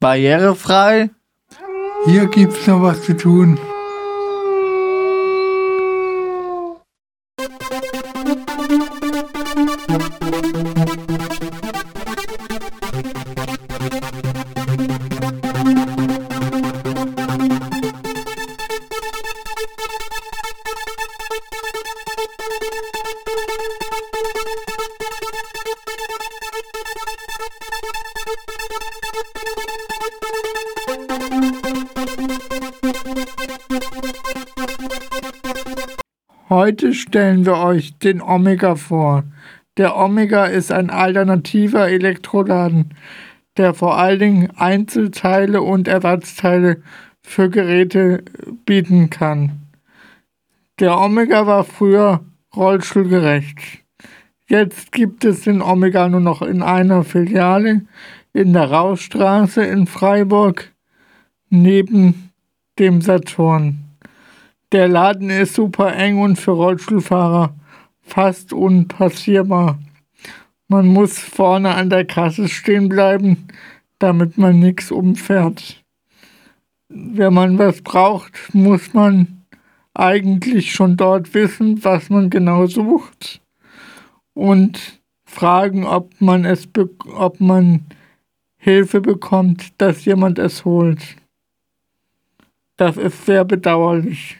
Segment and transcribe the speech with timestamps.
[0.00, 1.10] Barrierefrei?
[2.06, 3.58] Hier gibt's noch was zu tun.
[36.50, 39.22] Heute stellen wir euch den Omega vor.
[39.76, 42.94] Der Omega ist ein alternativer Elektroladen,
[43.56, 46.82] der vor allen Dingen Einzelteile und Ersatzteile
[47.22, 48.24] für Geräte
[48.66, 49.62] bieten kann.
[50.80, 52.24] Der Omega war früher
[52.56, 53.84] rollstuhlgerecht.
[54.50, 57.82] Jetzt gibt es den Omega nur noch in einer Filiale
[58.32, 60.72] in der Rausstraße in Freiburg
[61.50, 62.32] neben
[62.76, 63.78] dem Saturn.
[64.72, 67.54] Der Laden ist super eng und für Rollstuhlfahrer
[68.02, 69.78] fast unpassierbar.
[70.66, 73.46] Man muss vorne an der Kasse stehen bleiben,
[74.00, 75.80] damit man nichts umfährt.
[76.88, 79.44] Wenn man was braucht, muss man
[79.94, 83.39] eigentlich schon dort wissen, was man genau sucht
[84.40, 86.66] und fragen, ob man es,
[87.14, 87.84] ob man
[88.56, 91.16] Hilfe bekommt, dass jemand es holt.
[92.76, 94.38] Das ist sehr bedauerlich.